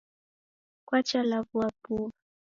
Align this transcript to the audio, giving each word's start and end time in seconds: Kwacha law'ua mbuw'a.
Kwacha 0.87 1.19
law'ua 1.29 1.65
mbuw'a. 1.75 2.09